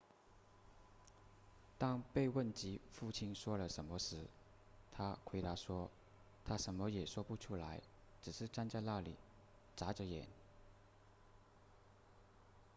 [1.77, 4.17] 当被问及父亲说了什么时
[4.91, 5.91] 她回答说
[6.43, 7.79] 他什么也说不出来
[8.23, 9.15] 只是站在那里
[9.75, 10.25] 眨着眼